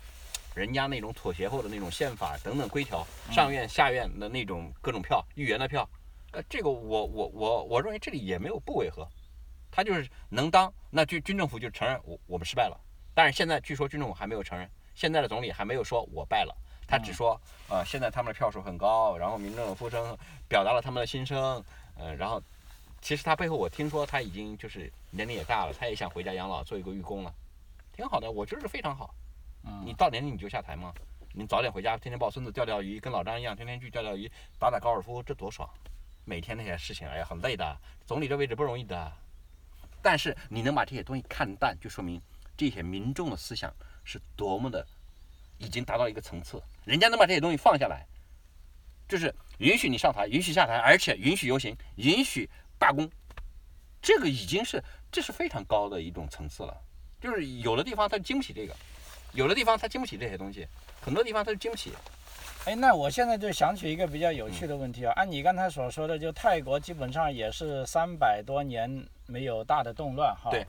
[0.56, 5.86] 人家那种妥协后的那种宪法等等规条，上院下院的那种各种票，议员的票，
[6.32, 9.06] 呃，这个我我我我认为这里也没有不违和，
[9.70, 12.80] 他就是能当，那军军政府就承认我我们失败了。
[13.12, 16.56] 但是现在据说军政府还没有承认，现在的总理还没有说我败了，
[16.88, 17.38] 他只说
[17.68, 20.16] 呃现在他们的票数很高，然后民众的呼声
[20.48, 21.62] 表达了他们的心声，
[21.98, 22.42] 呃，然后
[23.02, 27.34] 其实他背后我听说他已经就是年龄也大了，他也想回家养老做一个寓公了，
[27.92, 29.14] 挺好的，我觉得非常好。
[29.84, 30.92] 你到年龄你就下台吗？
[31.32, 35.68] 你早点回家，天天抱孙子钓钓鱼，跟老张一样，天天去钓钓鱼，打打高尔夫，这多爽！
[36.24, 37.76] 每天那些事情，哎呀，很累的。
[38.06, 39.12] 总理这位置不容易的。
[40.02, 42.20] 但是你能把这些东西看淡，就说明
[42.56, 44.86] 这些民众的思想是多么的
[45.58, 46.62] 已经达到一个层次。
[46.84, 48.06] 人家能把这些东西放下来，
[49.06, 52.48] 就是允许你上台，允许下台，而且允许游行，允许
[52.78, 53.10] 罢工，
[54.00, 56.74] 这个已经是这是非常高的一种层次了。
[57.20, 58.74] 就是有的地方他经不起这个。
[59.32, 60.66] 有的地方他经不起这些东西，
[61.00, 61.92] 很多地方他就经不起。
[62.64, 68.90] 哎，那我现在就想起一个比较有趣的问题啊，按你刚才所说的，就泰国基本上也是三百多年
[69.26, 70.50] 没有大的动乱哈。
[70.50, 70.66] 对。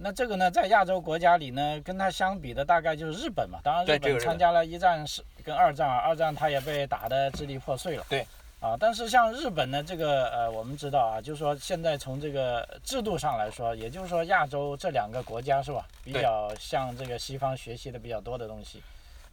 [0.00, 3.58] 那这个呢，在亚洲国家里呢，跟它相比的大概就是日本嘛。
[3.62, 8.06] 当然，日本参加了一战是跟二战啊，二战它也被打得支离破碎了。
[8.08, 8.26] 对。
[8.60, 18.82] 啊，但是像日本呢，这个呃，我们知道啊，就是说现在从这个制度上来说，也就是说亚洲这两个国家是吧，比较向这个西方学习的比较多的东西，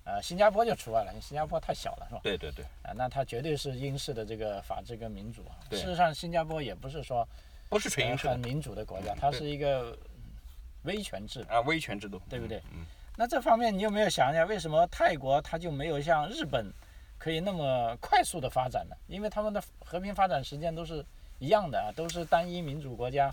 [0.04, 2.22] 呃，新加坡就除外了，因为新加坡太小了是吧？
[2.22, 2.64] 对对对。
[2.84, 5.58] 啊，那它绝对是英式的这个法治跟民主啊。
[5.72, 7.28] 事实上，新加坡也不是说，
[7.68, 9.98] 不是纯英式的很民主的国家，它是一个
[10.84, 12.86] 威权制，啊，威权制度，对不对嗯，
[13.16, 16.72] 那这方面你有没有想一下，为什么泰国它就没有像日本
[17.26, 18.96] 可以那么快速的发展呢？
[19.08, 21.04] 因为他们的和平发展时间都是
[21.40, 23.32] 一样的啊，都是单一民主国家，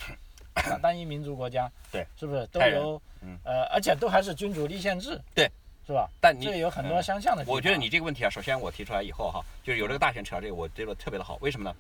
[0.55, 5.45] 啊 单一民族国家，对，是不是都有嗯呃，而且都还是君主立宪制，对，
[5.87, 6.09] 是吧？
[6.23, 7.45] 但你这有很多嗯相像的。
[7.47, 11.37] 我觉得你这个问题啊，首先我提出来以后哈，就是有这个大选扯到这个，我觉得特别的好。
[11.43, 11.77] 为什么呢？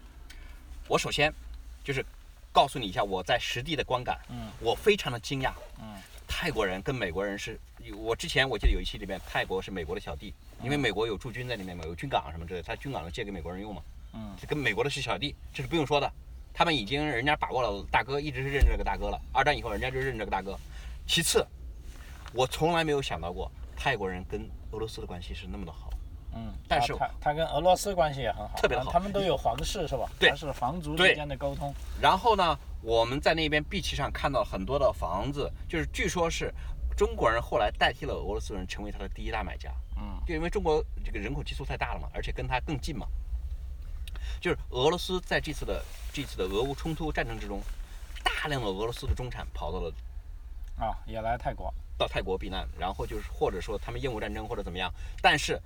[0.89, 1.33] 我首先
[1.83, 2.05] 就是
[2.53, 5.97] 告诉你一下我在实地的观感，嗯我非常的惊讶，嗯
[6.43, 7.57] 泰国人跟美国人是，
[7.97, 13.81] 我之前我记得有一期里面，泰国是美国的小弟，因为美国有驻军在里面嘛，有军港什么之类的，他军港能借给美国人用嘛，
[14.13, 16.13] 嗯这跟美国的是小弟，这是不用说的。
[16.53, 19.23] 他们已经人家把握了大哥，一直是认这个大哥了。
[19.33, 20.59] 二战以后，人家就认这个大哥。
[21.07, 21.47] 其次，
[22.33, 24.41] 我从来没有想到过泰国人跟
[24.73, 25.91] 俄罗斯的关系是那么的好。
[26.35, 30.09] 嗯，但是他他他跟俄罗斯关系也很好，特别好他们都有皇室是吧？
[30.19, 31.75] 对他是皇族之间的沟通。
[32.01, 36.51] 然后呢，我们在那边碧旗上看到很多的房子，就是据说是
[36.97, 43.07] 中国人后来代替了俄罗斯人成为他的第一大买家，嗯就因为中国这个人口基数太大了嘛，而且跟他更近嘛。
[44.41, 47.61] 就是俄罗斯在这次的这次的俄乌冲突战争之中，
[48.25, 49.93] 大量的俄罗斯的中产跑到了
[50.79, 51.73] 啊，也来泰国。
[51.99, 54.91] 到泰国避难，然后就是或者说他们厌恶战争或者怎么样，
[55.21, 55.61] 但是。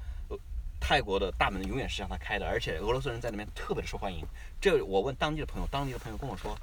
[0.86, 4.24] 呃泰国的大门永远是向他开的，而且俄罗斯人在那边特别的受欢迎。
[4.60, 6.56] 这我问当地的朋友，当地的朋友跟我说，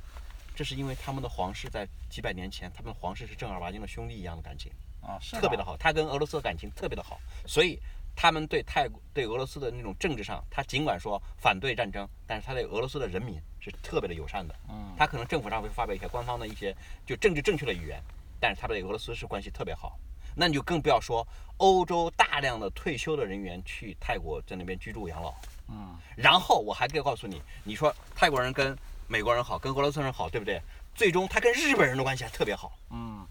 [0.56, 5.76] 这是因为他们的皇室在几百年前，他们皇室是正儿八经的兄弟一样的感情，啊，是特别的好。
[5.76, 7.78] 他跟俄罗斯的感情特别的好，所以
[8.16, 14.56] 他们对泰国对俄罗斯的那种政治上，他尽管说反对战争，但是他对俄罗斯的人民是特别的友善的。
[14.70, 16.74] 嗯他可能政府上会发表一些官方的一些
[17.06, 18.02] 就政治正确的语言，
[18.40, 20.00] 但是他对俄罗斯是关系特别好。
[20.36, 25.34] 那你就更不要说欧洲大量的退休的人员去泰国在那边居住养老。
[25.70, 30.62] 嗯然后我还可以告诉你，你说泰国人跟美国人好，跟俄罗斯人好，对不对？
[30.94, 33.26] 最终他跟日本人的关系还特别好，嗯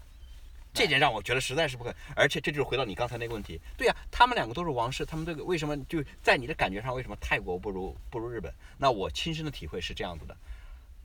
[0.73, 1.93] 这点让我觉得实在是不可。
[2.15, 8.51] 而且这就是回到你刚才那个问题，对呀、他们两个都是王室，他们这个为什么就在你的感觉上，为什么泰国不如不如日本？
[8.77, 10.35] 那我亲身的体会是这样子的，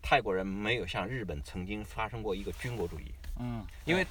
[0.00, 4.06] 泰国人没有像日本曾经发生过一个军国主义，嗯，因为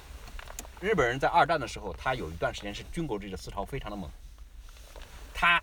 [0.80, 4.08] 日本人在二战的时候，他有一段时间是军国主义的思潮非常的猛。
[5.34, 5.62] 他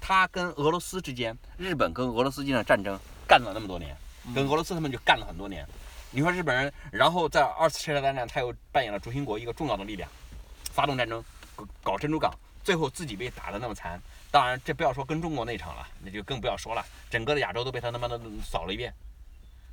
[0.00, 3.96] 他跟俄罗斯之间，日本跟俄罗斯之间的战争干了那么多年，
[4.34, 5.66] 跟俄罗斯他们就干了很多年。
[6.10, 10.10] 你说日本人，然后在二次世界大战，他又扮演了轴心国一个重要的力量，
[10.64, 11.24] 发动战争，
[11.56, 14.00] 搞搞珍珠港，最后自己被打得那么惨。
[14.30, 18.92] 当然，这不要说跟中国那场了，那就更不要说了，整个的亚洲都被他他妈的扫了一遍。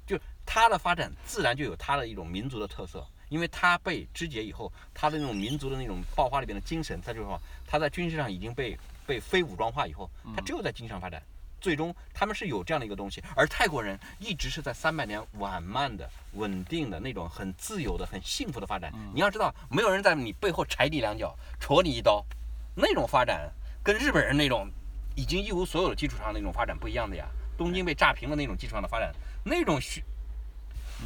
[0.05, 11.21] 就他的发展自然就有他的一种民族的特色，因为他被肢解以后，他的那种民族的那种爆发里边的精神，他就是说他在军事上已经被被非武装化以后，他只有在经济上发展。
[11.61, 18.93] 最终他们是有这样的一个东西，而泰国人一直是在三百年缓慢的、稳定的那种很自由的、很幸福的发展。
[19.13, 22.25] 你要知道，没有人在你背后踩你两脚、戳你一刀，
[22.75, 23.51] 那种发展
[23.83, 24.69] 跟日本人那种
[25.15, 27.27] 已经一无所有的基础上那种发展不一样的呀。
[27.57, 29.13] 东京被炸平的那种基础上的发展，
[29.43, 30.01] 那种需，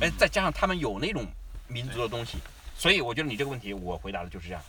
[0.01, 1.25] 哎，再加上他们有那种
[1.67, 2.37] 民族的东西，
[2.77, 4.61] 所以我觉得你这个问题我回答的就是这样。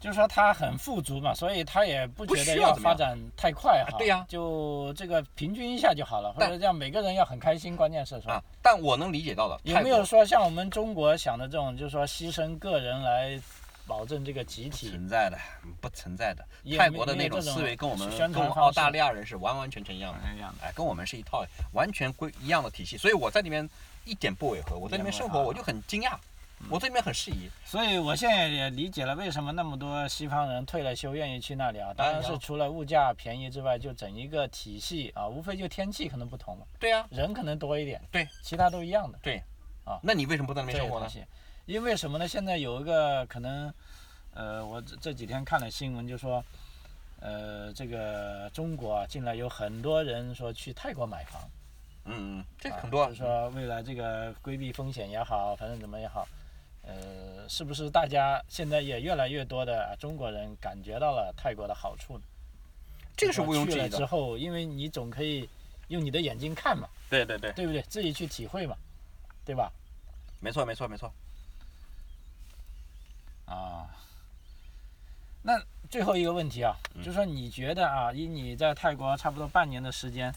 [0.00, 3.96] 就是说他很富足嘛，所以他也不不觉得要发展太快哈。
[3.96, 8.34] 啊对呀就这个平均一下就好了，或者这样每个人要很开心，关键是是吧？
[8.34, 13.40] 啊，但我能理解到的，有没有说像我们中国想的这种，就是说牺牲个人来
[13.88, 14.90] 保证这个集体？
[14.90, 15.38] 存在的，
[15.80, 16.44] 不存在的。
[16.76, 20.20] 泰国的那种思维跟我们宣跟我们澳大利亚人是完完全全一样的。
[20.62, 23.68] 哎，跟我们是一套完全归一样的体系，所以我在里面
[24.04, 26.16] 一点不违和，我在里面生活我就很惊讶，
[26.68, 27.48] 我在里面很适宜。
[27.64, 31.94] 所以我现在也理解了为什么那么多西方人退了休愿意去那里啊。
[31.96, 39.18] 当然是除了物价便宜之外，就整一个体系啊，无非就天气可能不同嘛，对呀、人可能多一点，对，其他都一样的。
[39.22, 39.42] 对，
[39.84, 41.08] 啊那你为什么不在那边生活呢？
[41.68, 42.26] 因为什么呢？
[42.26, 43.70] 现在有一个可能，
[44.32, 46.42] 呃，我这这几天看了新闻，就说，
[47.20, 51.42] 呃，这个中国啊，近来有很多人说去泰国买房，
[52.06, 56.26] 嗯嗯，这啊很多就是说为了这个规避风险也好，反正怎么也好，
[56.84, 62.24] 呃，是不是大家现在也越来越多的中国人感觉到了泰国的好处呢？
[63.14, 63.88] 这个是毋庸去置疑的。
[63.90, 65.46] 了之后，因为你总可以
[65.88, 67.82] 用你的眼睛看嘛，对对对，对不对？
[67.82, 68.74] 自己去体会嘛，
[69.44, 69.70] 对吧？
[70.40, 71.12] 没错没错没错。
[73.48, 73.88] 啊，
[75.42, 75.58] 那
[75.88, 80.30] 最后一个问题啊，就是说你觉得啊，以你在泰国差不多半年的时间，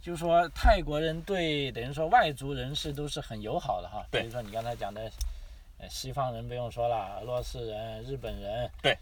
[0.00, 4.22] 就是说泰国人对等于说外族人士都是很友好的哈，对。
[4.22, 5.10] 比如说你刚才讲的，
[5.78, 8.96] 呃，西方人不用说了，俄罗斯人、日本人，对，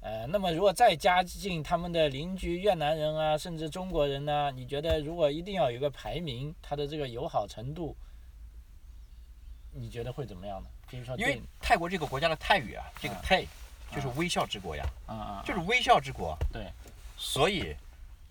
[0.00, 7.96] 呃，那么如果再加进他们的邻居越南人啊，甚至中国人呢，你觉得如果一定要有一个排名，他的这个友好程度，
[9.72, 10.68] 你觉得会怎么样呢？
[10.88, 13.44] 就是说因为，泰国这个国家的泰语啊，这个啊泰
[13.94, 16.36] 就是微笑之国呀，啊啊，就是微笑之国。
[16.52, 16.66] 对，
[17.16, 17.74] 所以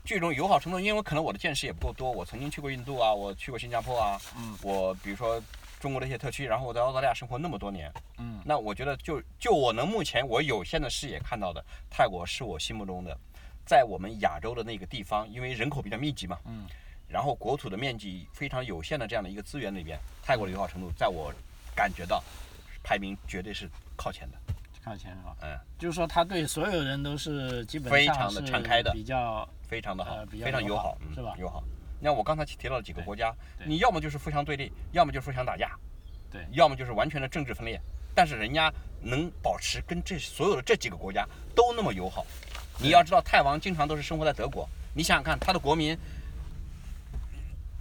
[0.03, 5.41] 这种友好程度，因为可能我的见识也不够多，我曾经去过印度啊，我去过新加坡啊，嗯我比如说
[5.79, 13.17] 中国的一些特区，然后我在澳大利亚生活那么多年，嗯那我觉得就就我能目前我有限的视野看到的，泰国是我心目中的，
[13.65, 16.67] 在我们亚洲的那个地方，因为人口比较密集嘛，嗯，
[17.11, 21.33] 然后国土的面积非常有限的这样的一个资源里边，泰国的友好程度，在我
[21.75, 22.23] 感觉到
[22.81, 24.37] 排名绝对是靠前的，
[24.83, 25.35] 靠前是吧？
[25.41, 31.61] 嗯，就是说他对所有人都是基本上非常的敞开的比较非常的好，非常友友好嗯、是吧友好。
[31.99, 35.77] 你看我刚才提到了几个国家，你要么就是互相对立，要么就是互相打架，
[36.31, 37.79] 对要么就是完全的政治分裂。
[38.15, 42.25] 但是人家能保持跟这所有的这几个国家都那么友好。
[42.79, 45.95] 你要知道，泰王经常都是生活在德国，你想想看，他的国民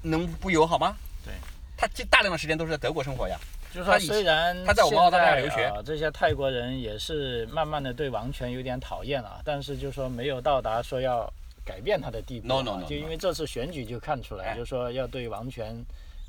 [0.02, 0.96] 能不友好吗？
[1.24, 1.32] 对，
[1.76, 3.38] 他这大量的时间都是在德国生活呀。
[3.72, 5.72] 就是说，虽然他在我们澳大利亚留学。
[5.84, 11.32] 这些泰国人也是慢慢的对王权有点讨厌了，但是就说没有到达说要
[11.64, 14.56] 改变他的地步 No, 啊 no, no, 就因为这次选举就看出来，哎。
[14.56, 15.72] 就说要对王权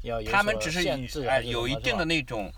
[0.04, 2.52] 要有所他们只是限制，哎有一定的那种，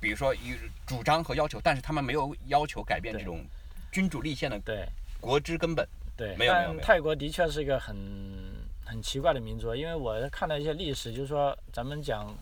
[0.00, 0.40] 比如说有
[0.86, 3.44] 主张和要求，但是他们没有要求改变这种
[3.90, 4.86] 君主立宪的对。
[5.20, 5.84] 国之根本。
[6.16, 6.68] 对，没有没有。
[6.68, 7.96] 但泰国的确是一个很
[8.84, 12.32] 很奇怪的民族，因为我看了一些历史，就是说咱们讲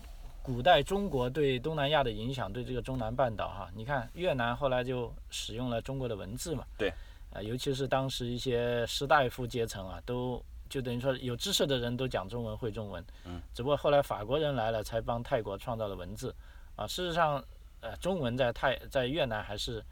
[0.43, 6.93] 古代中国对东南亚的影响，对这个中南半岛哈，你看越南后来就使用了中国的文字嘛，对，
[7.31, 16.35] 呃，尤其是当时一些士大夫阶层啊，都就等于说有知识的人都讲中文会中文，嗯，只不过后来法国人来了，才帮泰国创造了文字，
[16.75, 17.43] 啊，事实上，
[17.81, 19.83] 呃，中文在泰在越南还是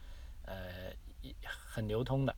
[0.47, 0.55] 呃
[1.45, 2.35] 很流通的。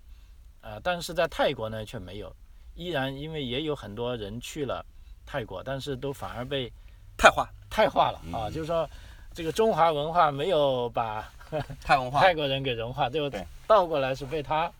[0.60, 2.32] 啊，但是在泰国呢却没有，
[2.74, 4.84] 依然因为也有很多人去了
[5.26, 6.70] 泰国，但是都反而被
[7.16, 8.88] 泰化、泰化了啊，嗯就是说
[9.34, 11.30] 这个中华文化没有把
[11.82, 13.44] 泰文化，泰国人给融化，就对。
[13.66, 14.70] 倒过来是被他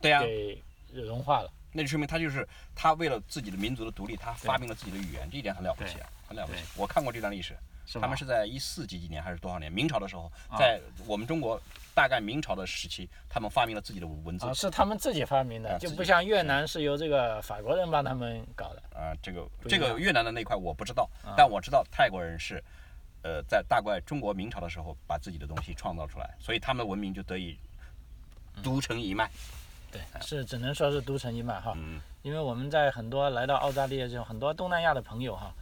[0.00, 1.50] 对呀、给融化了。
[1.72, 6.60] 那就说明他就是他为了自己的民族的独立，他发明了自己的语言，这一点很了不起啊，很了不起。
[6.76, 7.56] 我看过这段历史，
[7.94, 9.70] 他们是在一四几几年还是多少年？
[9.70, 11.60] 明朝的时候，啊在我们中国
[11.94, 18.82] 大概明朝的时期，他们发明了自己的文字啊，是他们自己发明的，就不像越南是由这个法国人帮他们搞的。
[18.98, 22.62] 啊，这个这个越南的那块我不知道，啊但我知道泰国人是，
[23.22, 27.56] 呃，在大概中国明朝的时候把自己的东西创造出来，所以他们的文明就得以
[28.62, 29.30] 独成一脉。
[29.92, 31.72] 对，是只能说是独成一脉哈。
[31.76, 35.54] 嗯，因为我们在很多来到澳大利亚这种很多东南亚的朋友哈，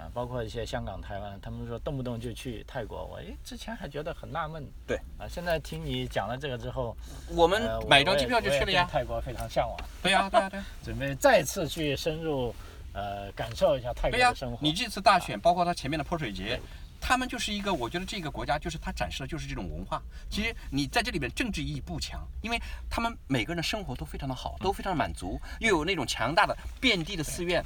[0.00, 6.96] 啊，包括一些香港、台湾，他们说动不动就去泰国，我诶之前还觉得很纳闷，对，啊，现在听你讲了这个之后，
[7.28, 8.72] 我们呃买张机票就去了。
[8.72, 8.92] 呀对。
[8.92, 10.64] 泰国非常向往， 对呀，对呀，对呀。
[10.82, 12.54] 准备再次去深入，
[12.94, 16.58] 呃，感受一下泰国的生活。，你这次大选，包括它前面的泼水节，
[16.98, 20.02] 他们就是一个，我觉得这个国家就是它展示的就是这种文化。
[20.30, 22.58] 其实你在这里面政治意义不强，因为
[22.88, 27.62] 他们每个人的生活都非常的好，都非常满足，又有那种强大的遍地的寺院，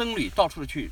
[0.00, 0.90] 僧侣到处的去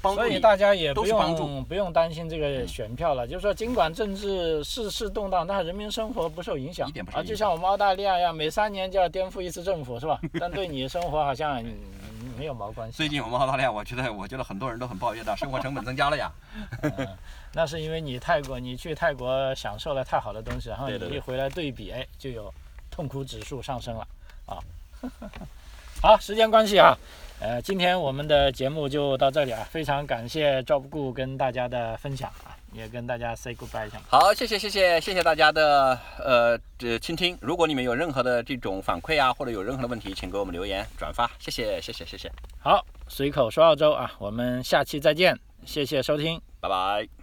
[0.00, 0.40] 帮助所以。
[0.40, 6.86] 大家也不用不用担心这个选票了，就是说尽管政治世事动荡，但人民生活不受影响。
[6.86, 10.18] 啊，一点不受影响就像我们澳大利亚一样，每三年就要颠覆一次政府，是吧？
[10.40, 11.76] 但对你生活好像嗯
[12.38, 12.96] 没有毛关系。
[12.96, 16.32] 最近我们澳大利亚，我觉得我觉得很多人都很抱怨的，生活成本增加了呀。
[16.80, 17.06] 嗯，
[17.52, 22.52] 那是因为你泰国，你去泰国享受了太好的东西，然后你一回来对比，哎，就有
[22.90, 24.08] 痛苦指数上升了
[24.46, 24.56] 啊。
[26.02, 26.96] 好，时间关系啊，
[27.42, 34.00] 呃，今天我们的节目就到这里啊，非常感谢赵不顾跟大家的分享啊，也跟大家 say goodbye 一下。
[34.08, 37.36] 好，谢谢谢谢谢谢大家的呃这倾听。
[37.40, 46.40] 如果你们有任何的这种反馈啊，或者有任何的问题，请给我们留言转发，谢谢谢谢谢谢，好，随口说澳洲啊，我们下期再见，谢谢收听。
[46.60, 47.21] 拜拜。